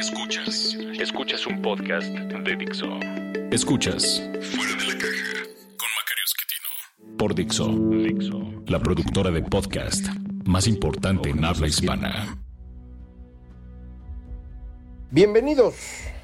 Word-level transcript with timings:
Escuchas. 0.00 0.78
Escuchas 0.98 1.46
un 1.46 1.60
podcast 1.60 2.08
de 2.08 2.56
Dixo. 2.56 2.86
Escuchas. 3.50 4.22
Fuera 4.40 4.74
de 4.76 4.86
la 4.86 4.98
caja 4.98 5.44
con 5.76 5.88
Macario 5.98 6.24
Esquetino. 6.24 7.18
Por 7.18 7.34
Dixo. 7.34 7.68
Dixo. 7.68 8.62
La 8.66 8.78
productora 8.80 9.30
de 9.30 9.42
podcast 9.42 10.06
más 10.46 10.66
importante 10.68 11.28
en 11.28 11.44
habla 11.44 11.68
hispana. 11.68 12.38
Bienvenidos. 15.10 15.74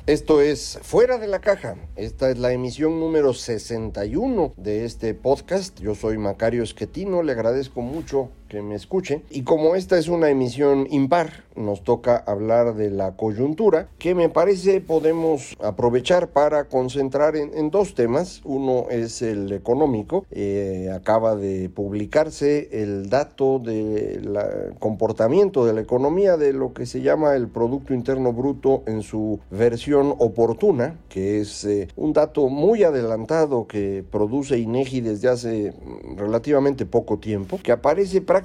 Esto 0.06 0.40
es 0.40 0.78
Fuera 0.82 1.18
de 1.18 1.26
la 1.26 1.40
Caja. 1.40 1.74
Esta 1.96 2.30
es 2.30 2.38
la 2.38 2.52
emisión 2.52 2.98
número 2.98 3.34
61 3.34 4.54
de 4.56 4.86
este 4.86 5.12
podcast. 5.12 5.78
Yo 5.80 5.94
soy 5.94 6.16
Macario 6.16 6.62
Esquetino. 6.62 7.22
Le 7.22 7.32
agradezco 7.32 7.82
mucho 7.82 8.30
que 8.48 8.62
me 8.62 8.74
escuche. 8.74 9.22
Y 9.30 9.42
como 9.42 9.74
esta 9.74 9.98
es 9.98 10.08
una 10.08 10.30
emisión 10.30 10.86
impar, 10.90 11.44
nos 11.56 11.82
toca 11.82 12.16
hablar 12.16 12.74
de 12.74 12.90
la 12.90 13.16
coyuntura, 13.16 13.88
que 13.98 14.14
me 14.14 14.28
parece 14.28 14.80
podemos 14.80 15.56
aprovechar 15.62 16.28
para 16.28 16.64
concentrar 16.64 17.36
en, 17.36 17.70
dos 17.70 17.94
temas. 17.94 18.42
Uno 18.44 18.86
es 18.90 19.22
el 19.22 19.52
económico. 19.52 20.26
Eh, 20.30 20.90
acaba 20.94 21.36
de 21.36 21.68
publicarse 21.68 22.68
el 22.72 23.08
dato 23.08 23.58
del 23.58 24.38
comportamiento 24.78 25.64
de 25.64 25.72
la 25.72 25.80
economía 25.80 26.36
de 26.36 26.52
lo 26.52 26.72
que 26.72 26.86
se 26.86 27.00
llama 27.00 27.34
el 27.34 27.48
Producto 27.48 27.94
Interno 27.94 28.32
Bruto 28.32 28.82
en 28.86 29.02
su 29.02 29.40
versión 29.50 30.14
oportuna, 30.18 30.96
que 31.08 31.40
es 31.40 31.64
eh, 31.64 31.88
un 31.96 32.12
dato 32.12 32.48
muy 32.48 32.84
adelantado 32.84 33.66
que 33.66 34.04
produce 34.10 34.58
INEGI 34.58 35.00
desde 35.00 35.28
hace 35.28 35.72
relativamente 36.16 36.86
poco 36.86 37.18
tiempo, 37.18 37.58
que 37.62 37.72
aparece 37.72 38.20
prácticamente 38.20 38.35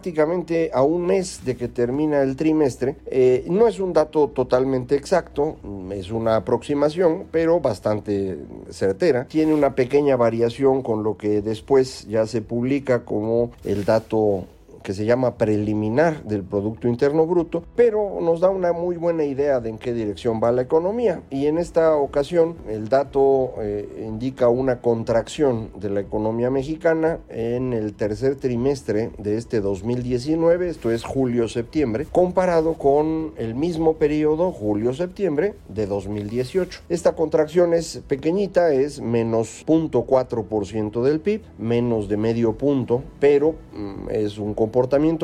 a 0.73 0.83
un 0.83 1.05
mes 1.05 1.41
de 1.45 1.55
que 1.55 1.67
termina 1.67 2.21
el 2.21 2.35
trimestre. 2.35 2.95
Eh, 3.05 3.45
no 3.47 3.67
es 3.67 3.79
un 3.79 3.93
dato 3.93 4.29
totalmente 4.29 4.95
exacto, 4.95 5.57
es 5.91 6.11
una 6.11 6.37
aproximación, 6.37 7.25
pero 7.31 7.59
bastante 7.59 8.37
certera. 8.69 9.25
Tiene 9.27 9.53
una 9.53 9.75
pequeña 9.75 10.15
variación 10.15 10.81
con 10.81 11.03
lo 11.03 11.17
que 11.17 11.41
después 11.41 12.07
ya 12.07 12.25
se 12.27 12.41
publica 12.41 13.05
como 13.05 13.51
el 13.63 13.85
dato 13.85 14.45
que 14.83 14.93
se 14.93 15.05
llama 15.05 15.35
preliminar 15.35 16.23
del 16.23 16.43
Producto 16.43 16.87
Interno 16.87 17.25
Bruto, 17.25 17.63
pero 17.75 18.19
nos 18.21 18.39
da 18.39 18.49
una 18.49 18.73
muy 18.73 18.97
buena 18.97 19.23
idea 19.23 19.59
de 19.59 19.69
en 19.69 19.77
qué 19.77 19.93
dirección 19.93 20.39
va 20.43 20.51
la 20.51 20.61
economía. 20.61 21.21
Y 21.29 21.47
en 21.47 21.57
esta 21.57 21.95
ocasión 21.95 22.55
el 22.67 22.89
dato 22.89 23.53
eh, 23.59 24.05
indica 24.05 24.49
una 24.49 24.81
contracción 24.81 25.69
de 25.79 25.89
la 25.89 26.01
economía 26.01 26.49
mexicana 26.49 27.19
en 27.29 27.73
el 27.73 27.93
tercer 27.93 28.35
trimestre 28.35 29.11
de 29.17 29.37
este 29.37 29.61
2019, 29.61 30.69
esto 30.69 30.91
es 30.91 31.03
julio-septiembre, 31.03 32.07
comparado 32.11 32.73
con 32.73 33.33
el 33.37 33.55
mismo 33.55 33.95
periodo, 33.95 34.51
julio-septiembre, 34.51 35.55
de 35.69 35.85
2018. 35.87 36.81
Esta 36.89 37.13
contracción 37.15 37.73
es 37.73 38.01
pequeñita, 38.07 38.73
es 38.73 39.01
menos 39.01 39.63
0.4% 39.65 41.01
del 41.01 41.19
PIB, 41.19 41.41
menos 41.57 42.09
de 42.09 42.17
medio 42.17 42.57
punto, 42.57 43.03
pero 43.19 43.55
mm, 43.73 44.09
es 44.09 44.37
un 44.37 44.53
comportamiento 44.53 44.70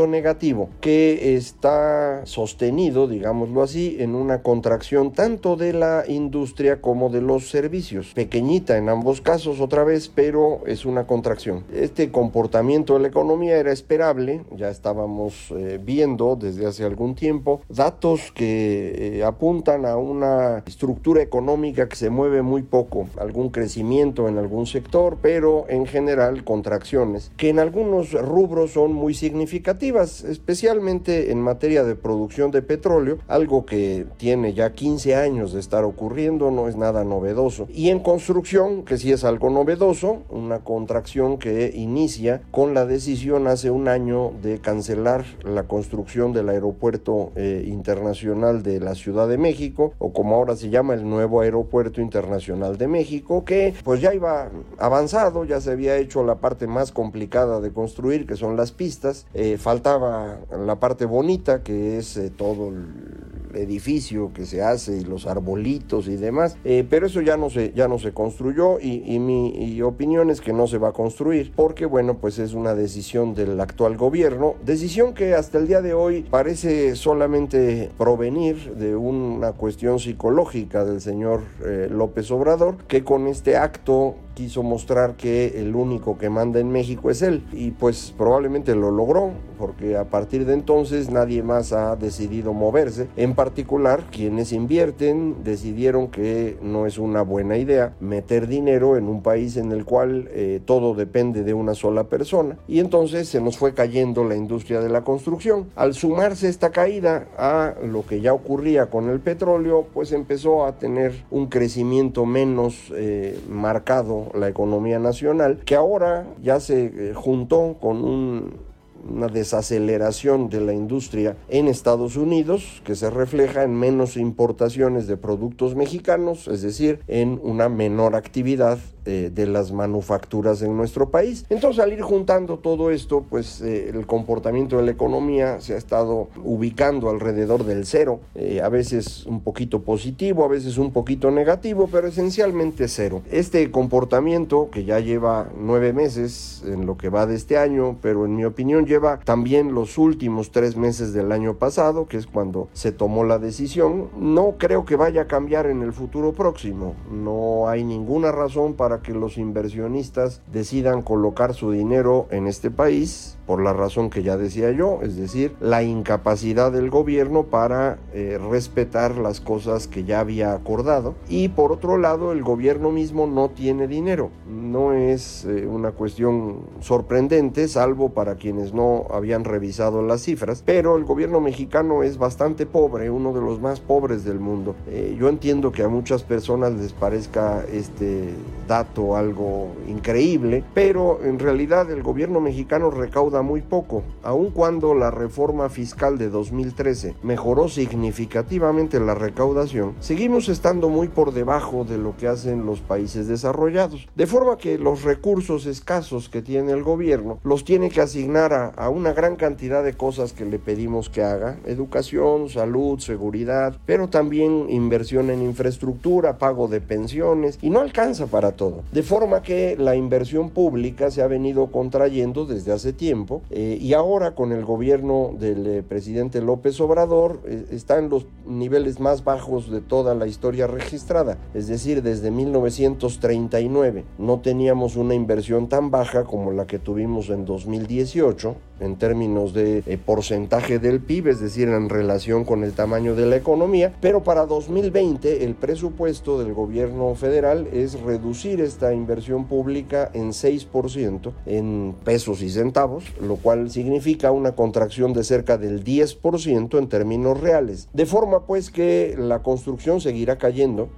negativo 0.08 0.70
que 0.82 1.36
está 1.36 2.26
sostenido, 2.26 3.08
digámoslo 3.08 3.64
así, 3.64 3.98
en 4.00 4.16
una 4.16 4.42
contracción 4.42 5.12
tanto 5.12 5.56
de 5.56 5.74
la 5.74 6.04
industria 6.08 6.82
como 6.82 7.10
de 7.10 7.22
los 7.22 7.50
servicios. 7.50 8.14
Pequeñita 8.14 8.78
en 8.78 8.90
ambos 8.90 9.22
casos 9.22 9.60
otra 9.60 9.84
vez, 9.84 10.10
pero 10.14 10.62
es 10.68 10.86
una 10.86 11.06
contracción. 11.08 11.64
Este 11.74 12.12
comportamiento 12.12 12.94
de 12.94 13.00
la 13.02 13.08
economía 13.08 13.58
era 13.58 13.72
esperable, 13.72 14.42
ya 14.56 14.70
estábamos 14.70 15.52
eh, 15.52 15.80
viendo 15.84 16.36
desde 16.36 16.66
hace 16.66 16.84
algún 16.84 17.16
tiempo 17.16 17.62
datos 17.70 18.32
que 18.34 19.20
eh, 19.20 19.24
apuntan 19.24 19.86
a 19.86 19.98
una 19.98 20.64
estructura 20.66 21.22
económica 21.22 21.88
que 21.88 21.96
se 21.96 22.10
mueve 22.10 22.42
muy 22.42 22.64
poco, 22.64 23.08
algún 23.20 23.50
crecimiento 23.50 24.28
en 24.28 24.38
algún 24.38 24.66
sector, 24.66 25.18
pero 25.22 25.66
en 25.70 25.86
general 25.86 26.44
contracciones 26.44 27.32
que 27.38 27.50
en 27.50 27.60
algunos 27.60 28.14
rubros 28.14 28.72
son 28.72 28.94
muy 28.94 29.14
significativas 29.14 29.37
significativas, 29.38 30.24
especialmente 30.24 31.32
en 31.32 31.40
materia 31.40 31.84
de 31.84 31.94
producción 31.94 32.50
de 32.50 32.64
petróleo, 32.64 33.20
algo 33.28 33.68
que 33.68 34.08
tiene 34.18 34.56
ya 34.56 34.74
15 34.74 35.16
años 35.16 35.54
de 35.54 35.60
estar 35.60 35.84
ocurriendo, 35.84 36.50
no 36.50 36.68
es 36.68 36.76
nada 36.76 37.04
novedoso. 37.04 37.68
Y 37.72 37.90
en 37.90 38.00
construcción, 38.00 38.84
que 38.84 38.98
sí 38.98 39.12
es 39.12 39.24
algo 39.24 39.52
novedoso, 39.52 40.24
una 40.30 40.64
contracción 40.64 41.38
que 41.38 41.72
inicia 41.76 42.42
con 42.50 42.74
la 42.74 42.88
decisión 42.88 43.46
hace 43.48 43.70
un 43.70 43.88
año 43.88 44.32
de 44.42 44.58
cancelar 44.58 45.24
la 45.44 45.64
construcción 45.64 46.34
del 46.34 46.50
aeropuerto 46.50 47.32
eh, 47.36 47.64
internacional 47.68 48.64
de 48.64 48.80
la 48.80 48.96
Ciudad 48.96 49.28
de 49.28 49.38
México, 49.38 49.94
o 50.00 50.14
como 50.14 50.36
ahora 50.36 50.56
se 50.56 50.70
llama 50.70 50.96
el 50.96 51.08
nuevo 51.08 51.42
aeropuerto 51.42 52.02
internacional 52.02 52.80
de 52.80 52.88
México, 52.88 53.46
que 53.46 53.76
pues 53.84 54.02
ya 54.02 54.16
iba 54.16 54.50
avanzado, 54.80 55.46
ya 55.46 55.62
se 55.62 55.72
había 55.72 55.98
hecho 55.98 56.24
la 56.24 56.36
parte 56.36 56.66
más 56.66 56.92
complicada 56.92 57.62
de 57.62 57.72
construir, 57.72 58.26
que 58.26 58.36
son 58.36 58.58
las 58.58 58.72
pistas, 58.72 59.27
eh, 59.34 59.58
faltaba 59.58 60.40
la 60.52 60.80
parte 60.80 61.06
bonita, 61.06 61.62
que 61.62 61.98
es 61.98 62.18
eh, 62.18 62.30
todo 62.30 62.70
el 62.70 63.56
edificio 63.56 64.32
que 64.34 64.46
se 64.46 64.62
hace 64.62 64.98
y 64.98 65.04
los 65.04 65.26
arbolitos 65.26 66.08
y 66.08 66.16
demás, 66.16 66.58
eh, 66.64 66.86
pero 66.90 67.08
eso 67.08 67.22
ya 67.22 67.38
no 67.38 67.50
se, 67.50 67.74
ya 67.74 67.88
no 67.88 67.98
se 67.98 68.14
construyó 68.14 68.80
y, 68.80 69.18
mi 69.20 69.82
opinión 69.82 70.30
es 70.30 70.42
que 70.42 70.54
no 70.54 70.68
se 70.68 70.78
va 70.78 70.90
a 70.90 70.92
construir 70.92 71.52
porque 71.56 71.86
bueno 71.86 72.18
pues 72.18 72.40
es 72.40 72.54
una 72.54 72.76
decisión 72.76 73.34
del 73.34 73.60
actual 73.60 73.98
gobierno, 73.98 74.56
decisión 74.64 75.14
que 75.14 75.34
hasta 75.34 75.58
el 75.58 75.68
día 75.68 75.82
de 75.82 75.94
hoy 75.94 76.24
parece 76.30 76.96
solamente 76.96 77.90
provenir 77.98 78.76
de 78.76 78.96
una 78.96 79.54
cuestión 79.54 80.00
psicológica 80.00 80.86
del 80.86 81.02
señor 81.02 81.42
López 81.90 82.30
Obrador 82.32 82.78
que 82.88 83.04
con 83.04 83.28
este 83.28 83.58
acto 83.58 84.16
quiso 84.38 84.62
mostrar 84.62 85.16
que 85.16 85.60
el 85.60 85.76
único 85.76 86.20
que 86.20 86.30
manda 86.30 86.60
en 86.60 86.70
México 86.70 87.10
es 87.10 87.24
él 87.24 87.42
y 87.54 87.72
pues 87.72 88.14
probablemente 88.16 88.76
lo 88.76 88.92
logró 88.92 89.32
porque 89.58 89.98
a 89.98 90.04
partir 90.04 90.46
de 90.46 90.54
entonces 90.54 91.10
nadie 91.10 91.42
más 91.42 91.74
ha 91.74 91.96
decidido 91.96 92.54
moverse. 92.54 93.08
En 93.18 93.34
particular, 93.34 94.04
quienes 94.12 94.52
invierten 94.52 95.44
decidieron 95.44 96.10
que 96.10 96.56
no 96.62 96.86
es 96.86 97.00
una 97.00 97.24
buena 97.24 97.58
idea 97.58 97.96
meter 98.00 98.48
dinero 98.48 98.96
en 98.96 99.08
un 99.08 99.24
país 99.24 99.58
en 99.58 99.72
el 99.72 99.86
cual 99.86 100.30
eh, 100.32 100.62
todo 100.64 100.94
depende 100.94 101.44
de 101.44 101.56
una 101.56 101.74
sola 101.74 102.04
persona 102.04 102.60
y 102.68 102.80
entonces 102.80 103.28
se 103.28 103.42
nos 103.42 103.58
fue 103.58 103.74
cayendo 103.74 104.24
la 104.24 104.36
industria 104.36 104.82
de 104.82 104.90
la 104.90 105.04
construcción. 105.04 105.66
Al 105.76 105.96
sumarse 105.96 106.48
esta 106.48 106.70
caída 106.70 107.28
a 107.40 107.74
lo 107.84 108.06
que 108.06 108.22
ya 108.22 108.34
ocurría 108.34 108.92
con 108.92 109.10
el 109.10 109.20
petróleo, 109.20 109.88
pues 109.96 110.12
empezó 110.12 110.64
a 110.64 110.78
tener 110.78 111.24
un 111.32 111.48
crecimiento 111.48 112.28
menos 112.28 112.94
eh, 112.96 113.40
marcado 113.50 114.27
la 114.34 114.48
economía 114.48 115.00
nacional, 115.00 115.60
que 115.66 115.76
ahora 115.76 116.28
ya 116.42 116.60
se 116.60 116.86
eh, 116.86 117.14
juntó 117.14 117.78
con 117.80 118.67
una 119.10 119.28
desaceleración 119.28 120.50
de 120.50 120.62
la 120.62 120.74
industria 120.74 121.38
en 121.50 121.68
Estados 121.68 122.16
Unidos 122.16 122.82
que 122.84 122.96
se 122.96 123.10
refleja 123.10 123.64
en 123.64 123.76
menos 123.76 124.18
importaciones 124.18 125.08
de 125.08 125.18
productos 125.18 125.76
mexicanos, 125.76 126.48
es 126.48 126.62
decir, 126.62 127.00
en 127.08 127.40
una 127.44 127.70
menor 127.70 128.16
actividad 128.16 128.80
eh, 129.08 129.32
de 129.34 129.46
las 129.46 129.72
manufacturas 129.72 130.62
en 130.62 130.76
nuestro 130.76 131.10
país. 131.10 131.46
Entonces, 131.50 131.82
al 131.82 131.94
ir 131.94 132.02
juntando 132.02 132.58
todo 132.58 132.92
esto, 132.92 133.24
pues 133.30 133.62
eh, 133.62 133.88
el 133.88 134.06
comportamiento 134.06 134.76
de 134.76 134.84
la 134.84 134.92
economía 134.92 135.62
se 135.62 135.76
ha 135.76 135.78
estado 135.78 136.28
ubicando 136.44 137.10
alrededor 137.10 137.64
del 137.64 137.86
cero, 137.86 138.20
eh, 138.36 138.60
a 138.62 138.68
veces 138.68 139.26
un 139.26 139.40
poquito 139.40 139.82
positivo, 139.84 140.44
a 140.44 140.50
veces 140.50 140.78
un 140.78 140.92
poquito 140.92 141.32
negativo, 141.32 141.88
pero 141.90 142.08
esencialmente 142.08 142.90
cero. 142.90 143.22
Este 143.32 143.72
comportamiento, 143.72 144.70
que 144.70 144.84
ya 144.84 145.00
lleva 145.00 145.50
nueve 145.58 145.94
meses 145.94 146.62
en 146.66 146.86
lo 146.86 146.98
que 146.98 147.08
va 147.08 147.26
de 147.26 147.36
este 147.36 147.58
año, 147.58 147.96
pero 148.02 148.26
en 148.26 148.36
mi 148.36 148.44
opinión 148.44 148.86
lleva 148.86 148.97
lleva 148.98 149.20
también 149.20 149.76
los 149.76 150.00
últimos 150.00 150.52
tres 150.52 150.76
meses 150.76 151.14
del 151.14 151.32
año 151.32 151.54
pasado, 151.54 152.08
que 152.08 152.18
es 152.18 152.26
cuando 152.26 152.68
se 152.74 152.92
tomó 152.92 153.24
la 153.24 153.38
decisión. 153.38 154.10
No 154.18 154.56
creo 154.58 154.86
que 154.86 154.96
vaya 154.96 155.24
a 155.24 155.28
cambiar 155.28 155.68
en 155.68 155.84
el 155.84 155.94
futuro 155.94 156.34
próximo. 156.34 156.96
No 157.12 157.70
hay 157.70 157.84
ninguna 157.84 158.32
razón 158.32 158.74
para 158.74 159.04
que 159.04 159.14
los 159.14 159.38
inversionistas 159.38 160.42
decidan 160.52 161.04
colocar 161.04 161.54
su 161.54 161.72
dinero 161.72 162.28
en 162.32 162.48
este 162.48 162.72
país 162.72 163.38
por 163.48 163.64
la 163.64 163.74
razón 163.74 164.10
que 164.10 164.22
ya 164.22 164.36
decía 164.36 164.72
yo, 164.72 165.00
es 165.02 165.16
decir, 165.16 165.56
la 165.62 165.82
incapacidad 165.82 166.72
del 166.72 166.90
gobierno 166.90 167.44
para 167.44 167.98
eh, 168.14 168.38
respetar 168.52 169.18
las 169.18 169.40
cosas 169.40 169.88
que 169.88 170.04
ya 170.04 170.20
había 170.20 170.54
acordado 170.54 171.16
y 171.30 171.48
por 171.48 171.72
otro 171.72 171.98
lado 171.98 172.34
el 172.34 172.44
gobierno 172.44 172.92
mismo 172.92 173.26
no 173.26 173.50
tiene 173.50 173.88
dinero. 173.88 174.30
No 174.50 174.92
es 174.92 175.46
eh, 175.46 175.66
una 175.66 175.92
cuestión 175.92 176.60
sorprendente, 176.82 177.70
salvo 177.70 178.10
para 178.10 178.36
quienes 178.36 178.74
no 178.74 178.87
habían 179.12 179.44
revisado 179.44 180.02
las 180.02 180.22
cifras, 180.22 180.64
pero 180.66 180.98
el 180.98 181.04
gobierno 181.04 181.40
mexicano 181.40 182.04
es 182.04 182.18
bastante 182.18 182.66
pobre, 182.66 183.10
uno 183.10 183.34
de 183.34 183.42
los 183.42 183.60
más 183.60 183.80
pobres 183.80 184.24
del 184.24 184.40
mundo. 184.40 184.76
Eh, 184.88 185.16
yo 185.20 185.30
entiendo 185.30 185.72
que 185.72 185.84
a 185.84 185.88
muchas 185.88 186.24
personas 186.24 186.74
les 186.74 186.94
parezca 186.94 187.64
este 187.72 188.30
dato 188.68 189.16
algo 189.16 189.70
increíble, 189.88 190.64
pero 190.74 191.24
en 191.24 191.40
realidad 191.40 191.90
el 191.92 192.04
gobierno 192.04 192.40
mexicano 192.40 192.90
recauda 192.90 193.42
muy 193.42 193.62
poco, 193.62 194.04
aun 194.24 194.52
cuando 194.52 194.94
la 194.94 195.12
reforma 195.12 195.70
fiscal 195.70 196.18
de 196.18 196.30
2013 196.30 197.16
mejoró 197.24 197.70
significativamente 197.70 199.00
la 199.00 199.16
recaudación, 199.16 199.96
seguimos 200.00 200.50
estando 200.50 200.90
muy 200.90 201.08
por 201.08 201.34
debajo 201.34 201.86
de 201.86 201.98
lo 201.98 202.16
que 202.18 202.28
hacen 202.28 202.66
los 202.66 202.82
países 202.82 203.28
desarrollados, 203.28 204.08
de 204.16 204.28
forma 204.28 204.58
que 204.58 204.78
los 204.78 205.04
recursos 205.04 205.66
escasos 205.66 206.30
que 206.30 206.42
tiene 206.42 206.72
el 206.72 206.84
gobierno 206.84 207.40
los 207.44 207.64
tiene 207.64 207.90
que 207.90 208.02
asignar 208.02 208.54
a, 208.54 208.67
a 208.76 208.90
una 208.90 209.14
gran 209.14 209.36
cantidad 209.36 209.84
de 209.84 209.94
cosas 209.94 210.34
que 210.34 210.46
le 210.46 210.60
pedimos 210.60 211.10
que 211.10 211.24
haga, 211.24 211.58
educación, 211.66 212.50
salud, 212.50 213.00
seguridad, 213.00 213.76
pero 213.86 214.10
también 214.10 214.68
inversión 214.70 215.30
en 215.30 215.42
infraestructura, 215.42 216.38
pago 216.38 216.68
de 216.68 216.82
pensiones, 216.82 217.58
y 217.62 217.70
no 217.70 217.80
alcanza 217.80 218.28
para 218.28 218.52
todo, 218.52 218.84
de 218.92 219.04
forma 219.04 219.42
que 219.42 219.76
la 219.78 219.96
inversión 219.96 220.50
pública 220.50 221.12
se 221.12 221.22
ha 221.22 221.28
venido 221.28 221.68
contrayendo 221.68 222.46
desde 222.46 222.72
hace 222.72 222.94
tiempo, 222.94 223.42
eh, 223.50 223.78
y 223.80 223.94
ahora 223.94 224.36
con 224.36 224.52
el 224.52 224.66
gobierno 224.66 225.32
del 225.40 225.68
eh, 225.68 225.84
presidente 225.84 226.42
López 226.42 226.80
Obrador 226.82 227.40
eh, 227.46 227.66
está 227.72 227.98
en 228.00 228.10
los 228.10 228.26
niveles 228.46 229.00
más 229.00 229.24
bajos 229.24 229.72
de 229.72 229.82
toda 229.82 230.16
la 230.16 230.28
historia 230.28 230.68
registrada, 230.68 231.38
es 231.54 231.68
decir, 231.68 232.04
desde 232.04 232.32
1939 232.32 234.06
no 234.18 234.40
teníamos 234.40 234.96
una 234.96 235.14
inversión 235.14 235.70
tan 235.70 235.92
baja 235.92 236.24
como 236.24 236.52
la 236.52 236.68
que 236.68 236.80
tuvimos 236.80 237.30
en 237.30 237.46
2018 237.46 238.56
en 238.80 238.98
términos 238.98 239.54
de 239.54 239.82
porcentaje 240.06 240.80
del 240.80 241.00
PIB, 241.00 241.28
es 241.30 241.40
decir, 241.40 241.68
en 241.68 241.90
relación 241.90 242.46
con 242.46 242.64
el 242.64 242.74
tamaño 242.74 243.16
de 243.16 243.26
la 243.26 243.36
economía, 243.36 243.94
pero 244.02 244.24
para 244.24 244.46
2020 244.46 245.44
el 245.44 245.56
presupuesto 245.56 246.40
del 246.40 246.54
gobierno 246.54 247.14
federal 247.16 247.68
es 247.74 248.00
reducir 248.00 248.62
esta 248.62 248.94
inversión 248.94 249.46
pública 249.46 250.10
en 250.14 250.30
6% 250.30 251.34
en 251.46 251.96
pesos 252.04 252.42
y 252.42 252.50
centavos, 252.50 253.04
lo 253.22 253.36
cual 253.38 253.70
significa 253.72 254.32
una 254.32 254.54
contracción 254.54 255.14
de 255.14 255.24
cerca 255.24 255.58
del 255.58 255.84
10% 255.84 256.78
en 256.78 256.88
términos 256.88 257.40
reales. 257.40 257.90
De 257.94 258.06
forma 258.06 258.46
pues 258.46 258.70
que 258.70 259.16
la 259.18 259.42
construcción 259.44 260.02
seguirá 260.02 260.38
cayendo 260.38 260.90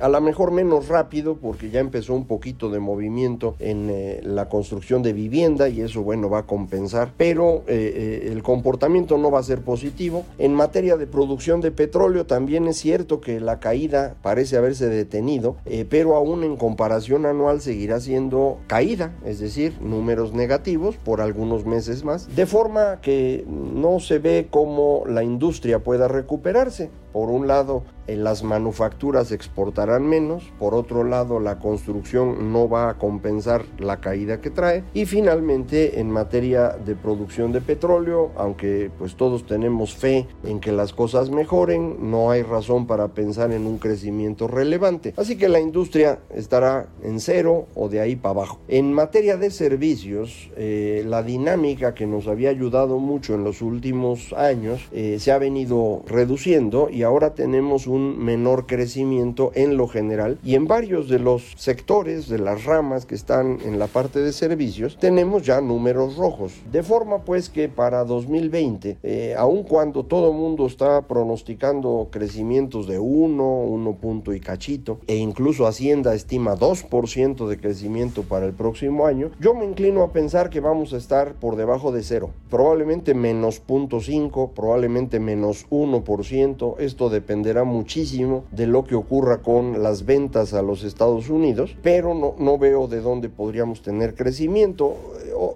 a 0.00 0.08
lo 0.08 0.20
mejor 0.20 0.50
menos 0.50 0.88
rápido 0.88 1.36
porque 1.36 1.70
ya 1.70 1.80
empezó 1.80 2.14
un 2.14 2.26
poquito 2.26 2.70
de 2.70 2.80
movimiento 2.80 3.56
en 3.58 3.88
eh, 3.90 4.20
la 4.22 4.48
construcción 4.48 5.02
de 5.02 5.12
vivienda 5.12 5.68
y 5.68 5.80
eso 5.80 6.02
bueno 6.02 6.28
va 6.28 6.40
a 6.40 6.46
compensar, 6.46 7.12
pero 7.16 7.62
eh, 7.66 8.22
eh, 8.24 8.28
el 8.32 8.42
comportamiento 8.42 9.18
no 9.18 9.30
va 9.30 9.40
a 9.40 9.42
ser 9.42 9.62
positivo. 9.62 10.24
En 10.38 10.54
materia 10.54 10.96
de 10.96 11.06
producción 11.06 11.60
de 11.60 11.70
petróleo 11.70 12.26
también 12.26 12.66
es 12.66 12.76
cierto 12.76 13.20
que 13.20 13.40
la 13.40 13.60
caída 13.60 14.16
parece 14.22 14.56
haberse 14.56 14.88
detenido, 14.88 15.56
pero 15.88 16.16
aún 16.16 16.44
en 16.44 16.56
comparación 16.56 17.26
anual 17.26 17.60
seguirá 17.60 18.00
siendo 18.00 18.58
caída, 18.66 19.12
es 19.24 19.38
decir, 19.38 19.74
números 19.80 20.32
negativos 20.32 20.96
por 20.96 21.20
algunos 21.20 21.66
meses 21.66 22.04
más, 22.04 22.34
de 22.34 22.46
forma 22.46 23.00
que 23.00 23.44
no 23.48 24.00
se 24.00 24.18
ve 24.18 24.48
cómo 24.50 25.04
la 25.06 25.22
industria 25.22 25.82
pueda 25.82 26.08
recuperarse. 26.08 26.90
Por 27.12 27.30
un 27.30 27.46
lado, 27.46 27.84
las 28.06 28.42
manufacturas 28.42 29.32
exportarán 29.32 30.06
menos, 30.06 30.52
por 30.58 30.74
otro 30.74 31.04
lado, 31.04 31.40
la 31.40 31.58
construcción 31.58 32.52
no 32.52 32.68
va 32.68 32.90
a 32.90 32.98
compensar 32.98 33.64
la 33.78 34.00
caída 34.00 34.40
que 34.40 34.50
trae 34.50 34.84
y 34.94 35.06
finalmente 35.06 36.00
en 36.00 36.10
materia 36.10 36.70
de 36.70 36.94
producción 36.94 37.52
de 37.52 37.60
petróleo, 37.60 38.32
aunque 38.36 38.90
pues 38.98 39.16
todos 39.16 39.46
tenemos 39.46 39.94
fe 39.94 40.26
en 40.44 40.60
que 40.60 40.72
las 40.72 40.92
cosas 40.92 41.30
mejoren, 41.30 42.10
no 42.10 42.30
hay 42.30 42.42
razón 42.42 42.86
para 42.86 43.08
pensar 43.08 43.52
en 43.52 43.66
un 43.66 43.78
crecimiento 43.78 44.48
relevante. 44.48 45.14
Así 45.16 45.36
que 45.36 45.48
la 45.48 45.60
industria 45.60 46.18
estará 46.34 46.88
en 47.02 47.20
cero 47.20 47.66
o 47.74 47.88
de 47.88 48.00
ahí 48.00 48.16
para 48.16 48.30
abajo. 48.30 48.60
En 48.68 48.92
materia 48.92 49.36
de 49.36 49.50
servicios, 49.50 50.50
eh, 50.56 51.04
la 51.06 51.22
dinámica 51.22 51.94
que 51.94 52.06
nos 52.06 52.26
había 52.26 52.50
ayudado 52.50 52.98
mucho 52.98 53.34
en 53.34 53.44
los 53.44 53.62
últimos 53.62 54.32
años 54.32 54.88
eh, 54.92 55.18
se 55.20 55.32
ha 55.32 55.38
venido 55.38 56.02
reduciendo 56.06 56.88
y 56.90 57.02
ahora 57.02 57.34
tenemos 57.34 57.86
un 57.86 57.93
menor 57.98 58.66
crecimiento 58.66 59.52
en 59.54 59.76
lo 59.76 59.88
general 59.88 60.38
y 60.44 60.54
en 60.54 60.66
varios 60.66 61.08
de 61.08 61.18
los 61.18 61.54
sectores 61.56 62.28
de 62.28 62.38
las 62.38 62.64
ramas 62.64 63.06
que 63.06 63.14
están 63.14 63.58
en 63.64 63.78
la 63.78 63.86
parte 63.86 64.20
de 64.20 64.32
servicios 64.32 64.96
tenemos 64.98 65.42
ya 65.42 65.60
números 65.60 66.16
rojos. 66.16 66.52
De 66.70 66.82
forma 66.82 67.24
pues 67.24 67.48
que 67.48 67.68
para 67.68 68.04
2020, 68.04 68.98
eh, 69.02 69.34
aun 69.36 69.62
cuando 69.62 70.04
todo 70.04 70.30
el 70.30 70.36
mundo 70.36 70.66
está 70.66 71.02
pronosticando 71.02 72.08
crecimientos 72.10 72.86
de 72.86 72.98
1, 72.98 73.44
1 73.44 73.94
punto 73.96 74.32
y 74.32 74.40
cachito, 74.40 74.98
e 75.06 75.16
incluso 75.16 75.66
Hacienda 75.66 76.14
estima 76.14 76.56
2% 76.56 77.46
de 77.46 77.58
crecimiento 77.58 78.22
para 78.22 78.46
el 78.46 78.52
próximo 78.52 79.06
año, 79.06 79.30
yo 79.40 79.54
me 79.54 79.64
inclino 79.64 80.02
a 80.02 80.12
pensar 80.12 80.50
que 80.50 80.60
vamos 80.60 80.92
a 80.92 80.96
estar 80.96 81.34
por 81.34 81.56
debajo 81.56 81.92
de 81.92 82.02
cero, 82.02 82.30
probablemente 82.50 83.14
menos 83.14 83.62
0.5, 83.66 84.50
probablemente 84.54 85.20
menos 85.20 85.66
1%, 85.70 86.76
esto 86.78 87.10
dependerá 87.10 87.64
muchísimo 87.84 88.46
de 88.50 88.66
lo 88.66 88.84
que 88.84 88.94
ocurra 88.94 89.42
con 89.42 89.82
las 89.82 90.06
ventas 90.06 90.54
a 90.54 90.62
los 90.62 90.84
Estados 90.84 91.28
Unidos, 91.28 91.76
pero 91.82 92.14
no, 92.14 92.34
no 92.38 92.56
veo 92.56 92.88
de 92.88 93.02
dónde 93.02 93.28
podríamos 93.28 93.82
tener 93.82 94.14
crecimiento. 94.14 94.96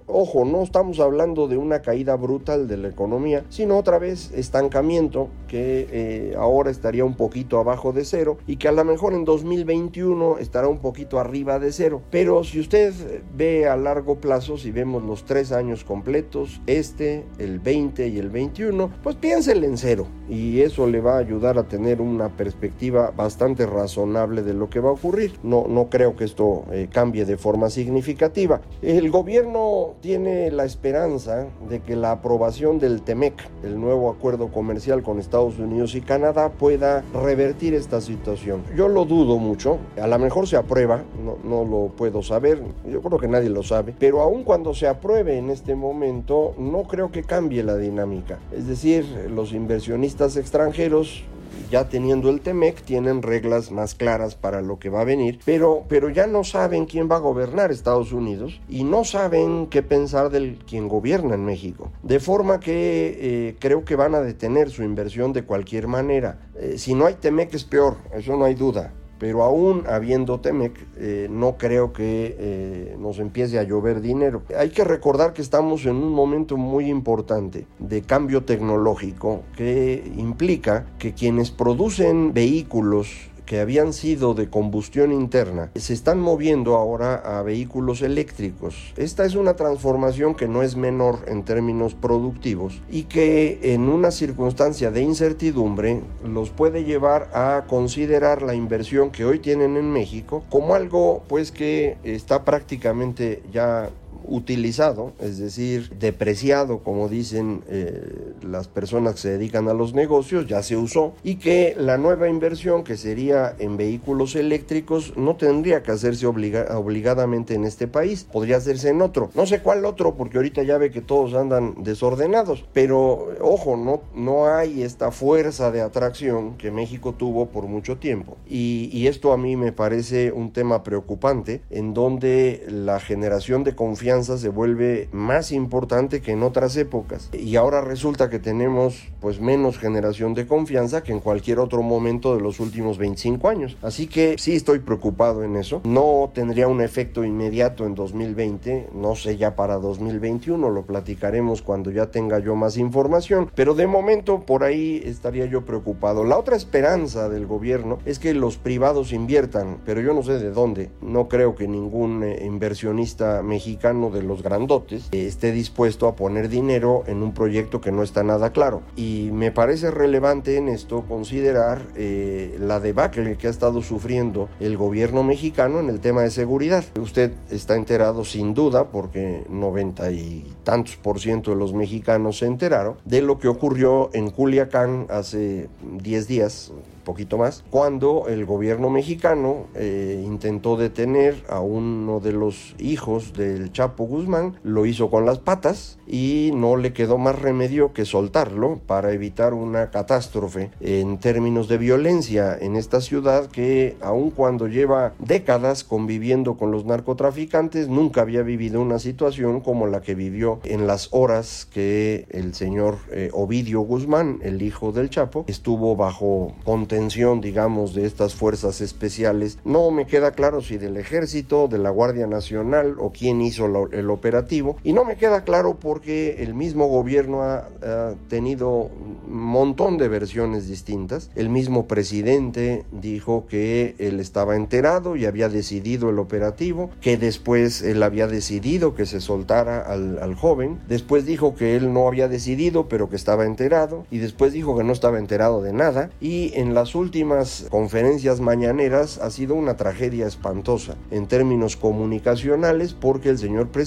Ojo, 0.06 0.44
no 0.44 0.62
estamos 0.62 1.00
hablando 1.00 1.49
de 1.49 1.56
una 1.56 1.82
caída 1.82 2.17
brutal 2.17 2.69
de 2.69 2.76
la 2.76 2.88
economía, 2.88 3.44
sino 3.49 3.79
otra 3.79 3.99
vez 3.99 4.31
estancamiento 4.32 5.29
que 5.49 5.88
eh, 5.90 6.35
ahora 6.38 6.70
estaría 6.70 7.05
un 7.05 7.14
poquito 7.14 7.58
abajo 7.58 7.93
de 7.93 8.05
cero 8.05 8.38
y 8.46 8.56
que 8.56 8.69
a 8.69 8.73
lo 8.73 8.85
mejor 8.85 9.14
en 9.14 9.25
2021 9.25 10.38
estará 10.38 10.69
un 10.69 10.79
poquito 10.79 11.19
arriba 11.19 11.58
de 11.58 11.73
cero. 11.73 12.02
Pero 12.11 12.44
si 12.44 12.61
usted 12.61 12.93
ve 13.37 13.67
a 13.67 13.76
largo 13.76 14.17
plazo, 14.17 14.56
si 14.56 14.70
vemos 14.70 15.02
los 15.02 15.25
tres 15.25 15.52
años 15.52 15.85
completos, 15.85 16.61
este, 16.67 17.25
el 17.38 17.58
20 17.58 18.08
y 18.08 18.19
el 18.19 18.31
21, 18.31 18.90
pues 19.02 19.17
piénsele 19.17 19.67
en 19.67 19.79
cero 19.79 20.06
y 20.29 20.61
eso 20.61 20.87
le 20.87 21.00
va 21.00 21.17
a 21.17 21.19
ayudar 21.19 21.58
a 21.58 21.69
tener 21.69 22.00
una 22.00 22.37
perspectiva 22.37 23.12
bastante 23.16 23.66
razonable 23.66 24.42
de 24.42 24.54
lo 24.54 24.68
que 24.68 24.80
va 24.80 24.90
a 24.90 24.92
ocurrir. 24.92 25.38
No, 25.42 25.66
no 25.68 25.88
creo 25.88 26.16
que 26.16 26.25
esto 26.25 26.64
eh, 26.71 26.88
cambie 26.92 27.25
de 27.25 27.37
forma 27.37 27.71
significativa. 27.71 28.61
El 28.83 29.11
gobierno 29.11 29.77
tiene 30.00 30.50
la 30.50 30.64
esperanza 30.64 31.47
de 31.68 31.80
que 31.80 31.97
la 31.97 32.12
aprobación 32.12 32.78
del 32.78 33.02
TEMEC, 33.02 33.35
el 33.64 33.80
nuevo 33.80 34.11
acuerdo 34.11 34.49
comercial 34.49 35.02
con 35.02 35.18
Estados 35.18 35.58
Unidos 35.58 35.94
y 35.94 36.00
Canadá, 36.00 36.50
pueda 36.50 37.04
revertir 37.12 37.75
esta 37.75 38.00
situación. 38.00 38.62
Yo 38.76 38.88
lo 38.88 39.04
dudo 39.04 39.38
mucho, 39.38 39.78
a 40.00 40.06
lo 40.06 40.18
mejor 40.18 40.47
se 40.47 40.56
aprueba, 40.56 41.02
no, 41.44 41.64
lo 41.64 41.92
puedo 41.97 42.23
saber, 42.23 42.62
yo 42.88 43.00
creo 43.02 43.18
que 43.18 43.28
nadie 43.28 43.50
lo 43.50 43.62
sabe, 43.62 43.94
pero 43.99 44.20
aun 44.20 44.44
cuando 44.44 44.75
se 44.75 44.87
apruebe 44.87 45.38
en 45.38 45.50
este 45.50 45.75
momento, 45.75 46.54
no 46.58 46.85
creo 46.85 47.11
que 47.11 47.23
cambie 47.23 47.62
la 47.62 47.76
dinámica. 47.76 48.38
Es 48.52 48.66
decir, 48.66 49.04
los 49.30 49.52
inversionistas 49.52 50.37
extranjeros 50.37 51.25
ya 51.71 51.88
teniendo 51.88 52.31
el 52.31 52.40
TEMEC, 52.40 52.83
tienen 52.83 53.23
reglas 53.23 53.71
más 53.71 53.95
claras 53.95 54.35
para 54.35 54.62
lo 54.62 54.78
que 54.78 54.90
va 54.90 55.02
a 55.02 55.05
venir, 55.05 55.40
pero, 55.45 55.85
pero 55.88 56.09
ya 56.09 56.26
no 56.26 56.45
saben 56.45 56.87
quién 56.87 57.09
va 57.11 57.17
a 57.17 57.21
gobernar 57.21 57.71
Estados 57.71 58.12
Unidos 58.12 58.61
y 58.69 58.85
no 58.85 59.05
saben 59.05 59.67
qué 59.67 59.83
pensar 59.83 60.31
del 60.31 60.59
quien 60.67 60.88
gobierna 60.88 61.35
en 61.35 61.45
México. 61.45 61.90
De 62.02 62.21
forma 62.21 62.61
que 62.61 63.19
eh, 63.21 63.57
creo 63.59 63.85
que 63.85 63.97
van 63.97 64.14
a 64.14 64.21
detener 64.21 64.71
su 64.71 64.83
inversión 64.83 65.33
de 65.33 65.45
cualquier 65.45 65.87
manera. 65.87 66.49
Eh, 66.57 66.75
si 66.78 66.95
no 66.95 67.07
hay 67.07 67.14
TEMEC 67.14 67.55
es 67.55 67.64
peor, 67.64 67.99
eso 68.12 68.37
no 68.37 68.45
hay 68.45 68.55
duda 68.55 68.93
pero 69.18 69.42
aún 69.42 69.84
habiendo 69.88 70.40
Temec, 70.40 70.72
eh, 70.96 71.28
no 71.30 71.56
creo 71.56 71.92
que 71.92 72.37
eh, 72.38 72.96
nos 72.98 73.18
empiece 73.18 73.58
a 73.58 73.62
llover 73.62 74.00
dinero. 74.00 74.42
Hay 74.56 74.70
que 74.70 74.84
recordar 74.84 75.32
que 75.32 75.42
estamos 75.42 75.84
en 75.87 75.96
un 75.96 76.12
momento 76.12 76.56
muy 76.56 76.88
importante 76.88 77.66
de 77.78 78.02
cambio 78.02 78.44
tecnológico 78.44 79.42
que 79.56 80.10
implica 80.16 80.87
que 80.98 81.14
quienes 81.14 81.50
producen 81.50 82.32
vehículos 82.32 83.30
que 83.49 83.61
habían 83.61 83.95
sido 83.95 84.35
de 84.35 84.50
combustión 84.50 85.11
interna 85.11 85.71
se 85.75 85.95
están 85.95 86.21
moviendo 86.21 86.76
ahora 86.76 87.14
a 87.14 87.43
vehículos 87.43 88.02
eléctricos. 88.02 88.93
Esta 88.99 89.25
es 89.25 89.37
una 89.37 89.55
transformación 89.55 90.35
que 90.35 90.47
no 90.47 90.62
es 90.62 90.76
menor 90.76 91.21
en 91.26 91.45
términos 91.45 91.95
productivos 91.95 92.83
y 92.90 93.05
que 93.05 93.59
en 93.75 93.88
una 93.88 94.11
circunstancia 94.11 94.90
de 94.90 95.00
incertidumbre 95.00 96.02
los 96.23 96.50
puede 96.50 96.85
llevar 96.85 97.31
a 97.33 97.64
considerar 97.67 98.43
la 98.43 98.55
inversión 98.55 99.11
que 99.11 99.25
hoy 99.25 99.38
tienen 99.38 99.78
en 99.78 99.90
México 99.90 100.45
como 100.50 100.75
algo 100.75 101.23
pues 101.26 101.50
que 101.50 101.97
está 102.05 102.45
prácticamente 102.45 103.43
ya 103.50 103.88
utilizado, 104.28 105.12
es 105.20 105.38
decir, 105.38 105.90
depreciado, 105.99 106.80
como 106.80 107.08
dicen 107.08 107.62
eh, 107.68 108.35
las 108.42 108.68
personas 108.68 109.14
que 109.14 109.20
se 109.20 109.30
dedican 109.30 109.68
a 109.68 109.75
los 109.75 109.94
negocios, 109.94 110.47
ya 110.47 110.62
se 110.62 110.76
usó, 110.76 111.14
y 111.23 111.37
que 111.37 111.75
la 111.78 111.99
nueva 111.99 112.28
inversión, 112.28 112.85
que 112.85 112.97
sería 112.97 113.54
en 113.58 113.76
vehículos 113.76 114.37
eléctricos, 114.37 115.16
no 115.16 115.37
tendría 115.37 115.82
que 115.82 115.92
hacerse 115.92 116.26
obligadamente 116.26 117.54
en 117.54 117.64
este 117.64 117.88
país, 117.88 118.25
podría 118.25 118.58
hacerse 118.58 118.90
en 118.90 119.02
otro. 119.02 119.30
No 119.35 119.47
sé 119.47 119.61
cuál 119.61 119.85
otro, 119.85 120.14
porque 120.14 120.38
ahorita 120.38 120.62
ya 120.62 120.78
ve 120.78 120.90
que 120.90 121.00
todos 121.00 121.35
andan 121.35 121.82
desordenados, 121.82 122.64
pero 122.73 123.28
ojo, 123.40 123.76
no, 123.76 124.02
no 124.14 124.47
hay 124.47 124.82
esta 124.82 125.11
fuerza 125.11 125.70
de 125.70 125.80
atracción 125.80 126.56
que 126.56 126.70
México 126.70 127.14
tuvo 127.14 127.47
por 127.47 127.66
mucho 127.66 127.97
tiempo. 127.97 128.37
Y, 128.49 128.90
y 128.92 129.06
esto 129.06 129.32
a 129.32 129.38
mí 129.38 129.56
me 129.56 129.73
parece 129.73 130.32
un 130.32 130.52
tema 130.52 130.82
preocupante, 130.82 131.62
en 131.70 131.94
donde 131.94 132.64
la 132.68 133.00
generación 133.00 133.64
de 133.64 133.75
confianza 133.75 134.17
se 134.26 134.48
vuelve 134.48 135.08
más 135.12 135.52
importante 135.52 136.20
que 136.20 136.32
en 136.32 136.42
otras 136.42 136.76
épocas 136.76 137.30
y 137.32 137.56
ahora 137.56 137.80
resulta 137.80 138.28
que 138.28 138.38
tenemos 138.38 139.08
pues 139.20 139.40
menos 139.40 139.78
generación 139.78 140.34
de 140.34 140.46
confianza 140.46 141.02
que 141.02 141.12
en 141.12 141.20
cualquier 141.20 141.58
otro 141.58 141.82
momento 141.82 142.34
de 142.34 142.42
los 142.42 142.60
últimos 142.60 142.98
25 142.98 143.48
años. 143.48 143.76
Así 143.82 144.06
que 144.06 144.37
sí 144.38 144.54
estoy 144.54 144.80
preocupado 144.80 145.44
en 145.44 145.56
eso. 145.56 145.80
No 145.84 146.30
tendría 146.34 146.68
un 146.68 146.80
efecto 146.80 147.25
inmediato 147.25 147.87
en 147.87 147.94
2020, 147.94 148.90
no 148.94 149.14
sé 149.14 149.37
ya 149.37 149.56
para 149.56 149.76
2021, 149.76 150.70
lo 150.70 150.82
platicaremos 150.82 151.62
cuando 151.62 151.90
ya 151.90 152.10
tenga 152.10 152.38
yo 152.38 152.56
más 152.56 152.76
información, 152.76 153.50
pero 153.54 153.75
de 153.75 153.87
momento 153.87 154.40
por 154.40 154.64
ahí 154.64 155.00
estaría 155.04 155.46
yo 155.46 155.64
preocupado. 155.64 156.25
La 156.25 156.38
otra 156.38 156.56
esperanza 156.56 157.28
del 157.28 157.46
gobierno 157.46 157.98
es 158.04 158.18
que 158.18 158.34
los 158.34 158.56
privados 158.56 159.12
inviertan, 159.12 159.78
pero 159.84 160.00
yo 160.00 160.14
no 160.14 160.22
sé 160.22 160.38
de 160.38 160.50
dónde. 160.50 160.90
No 161.00 161.28
creo 161.28 161.54
que 161.54 161.68
ningún 161.68 162.22
eh, 162.22 162.44
inversionista 162.44 163.42
mexicano 163.42 164.08
de 164.11 164.23
los 164.23 164.43
grandotes 164.43 165.09
esté 165.12 165.53
dispuesto 165.53 166.07
a 166.07 166.17
poner 166.17 166.49
dinero 166.49 167.05
en 167.07 167.23
un 167.23 167.33
proyecto 167.33 167.81
que 167.81 167.93
no 167.93 168.03
está 168.03 168.23
nada 168.23 168.53
claro. 168.53 168.83
Y 168.97 169.31
me 169.33 169.50
parece 169.50 169.91
relevante 169.91 170.57
en 170.57 170.69
esto 170.69 171.05
considerar 171.09 171.83
eh, 171.97 172.57
la 172.61 172.81
debacle 172.81 173.37
que 173.37 173.47
ha 173.47 173.50
estado 173.50 173.83
sufriendo 173.83 174.49
el 174.61 174.77
gobierno 174.77 175.23
mexicano 175.23 175.81
en 175.81 175.88
el 175.88 176.00
tema 176.00 176.23
de 176.23 176.31
seguridad. 176.31 176.85
Usted 177.00 177.33
está 177.50 177.77
enterado 177.77 178.25
sin 178.25 178.55
duda, 178.55 178.88
porque 178.88 179.45
noventa 179.49 180.11
y 180.11 180.53
tantos 180.65 180.97
por 180.97 181.21
ciento 181.21 181.50
de 181.50 181.57
los 181.57 181.73
mexicanos 181.73 182.38
se 182.38 182.47
enteraron, 182.47 182.97
de 183.05 183.23
lo 183.23 183.38
que 183.38 183.49
ocurrió 183.49 184.11
en 184.12 184.31
Culiacán 184.31 185.07
hace 185.09 185.69
10 185.83 186.29
días, 186.29 186.73
poquito 187.09 187.38
más, 187.38 187.65
cuando 187.71 188.27
el 188.29 188.45
gobierno 188.45 188.91
mexicano 188.91 189.67
eh, 189.75 190.23
intentó 190.23 190.77
detener 190.77 191.43
a 191.49 191.61
uno 191.61 192.21
de 192.21 192.33
los 192.33 192.75
hijos 192.79 193.33
del 193.33 193.73
Chapo 193.73 193.98
Guzmán, 194.05 194.57
lo 194.62 194.87
hizo 194.87 195.11
con 195.11 195.26
las 195.26 195.38
patas 195.38 195.99
y 196.07 196.50
no 196.55 196.76
le 196.76 196.93
quedó 196.93 197.19
más 197.19 197.38
remedio 197.38 197.93
que 197.93 198.05
soltarlo 198.05 198.81
para 198.87 199.12
evitar 199.12 199.55
una 199.55 199.90
catástrofe 199.90 200.71
en 200.81 201.19
términos 201.19 201.69
de 201.69 201.78
violencia 201.78 202.57
en 202.59 202.76
esta 202.76 203.00
ciudad 203.00 203.47
que 203.47 203.97
aun 204.00 204.31
cuando 204.31 204.69
lleva 204.69 205.12
décadas 205.19 205.85
conviviendo 205.85 206.57
con 206.57 206.71
los 206.71 206.85
narcotraficantes, 206.85 207.88
nunca 207.88 208.23
había 208.23 208.43
vivido 208.43 208.81
una 208.81 208.99
situación 208.99 209.61
como 209.61 209.87
la 209.87 210.00
que 210.00 210.14
vivió 210.14 210.61
en 210.64 210.87
las 210.87 211.09
horas 211.12 211.67
que 211.73 212.26
el 212.31 212.55
señor 212.55 212.99
eh, 213.11 213.31
Ovidio 213.33 213.81
Guzmán, 213.81 214.38
el 214.43 214.62
hijo 214.62 214.93
del 214.93 215.11
Chapo, 215.11 215.45
estuvo 215.47 215.97
bajo 215.97 216.55
contención 216.64 217.19
digamos, 217.40 217.95
de 217.95 218.07
estas 218.07 218.35
fuerzas 218.35 218.81
especiales. 218.81 219.59
No 219.64 219.90
me 219.90 220.07
queda 220.07 220.33
claro 220.33 220.61
si 220.61 220.78
del 220.78 220.97
ejército, 220.97 221.69
de 221.69 221.78
la 221.78 221.90
Guardia 221.90 222.26
Nacional 222.26 222.97
o 222.99 223.12
quién 223.12 223.40
hizo 223.40 223.69
el 223.92 224.11
operativo. 224.11 224.76
Y 224.85 224.92
no 224.92 225.04
me 225.04 225.16
queda 225.16 225.45
claro 225.45 225.78
porque 225.78 226.42
el 226.42 226.54
mismo 226.54 226.87
gobierno 226.87 227.42
ha, 227.42 227.68
ha 227.83 228.14
tenido 228.28 228.68
un 228.71 229.18
montón 229.28 229.99
de 229.99 230.09
versiones 230.09 230.68
distintas. 230.68 231.30
El 231.35 231.49
mismo 231.49 231.87
presidente 231.87 232.85
dijo 232.92 233.47
que 233.49 233.95
él 233.99 234.21
estaba 234.21 234.57
enterado 234.57 235.16
y 235.16 235.26
había 235.26 235.49
decidido 235.49 236.11
el 236.11 236.18
operativo, 236.18 236.90
que 237.00 237.16
después 237.16 237.83
él 237.83 238.02
había 238.02 238.26
decidido 238.26 238.95
que 238.95 239.07
se 239.07 239.21
soltara 239.21 239.80
al, 239.80 240.18
al 240.18 240.35
joven. 240.35 240.78
Después 240.88 241.26
dijo 241.26 241.54
que 241.54 241.76
él 241.76 241.92
no 241.92 242.09
había 242.09 242.28
decidido, 242.28 242.88
pero 242.88 243.09
que 243.09 243.16
estaba 243.16 243.45
enterado. 243.45 244.07
Y 244.11 244.18
después 244.18 244.52
dijo 244.52 244.76
que 244.76 244.85
no 244.85 244.92
estaba 244.92 245.18
enterado 245.18 245.62
de 245.62 245.73
nada. 245.73 246.11
Y 246.21 246.52
en 246.54 246.75
las 246.75 246.95
últimas 246.95 247.66
conferencias 247.71 248.40
mañaneras 248.40 249.18
ha 249.18 249.30
sido 249.30 249.54
una 249.54 249.76
tragedia 249.76 250.26
espantosa 250.26 250.97
en 251.11 251.26
términos 251.26 251.76
comunicacionales 251.76 252.95
porque 252.95 253.30
el 253.30 253.38
señor 253.38 253.68
presidente 253.68 253.77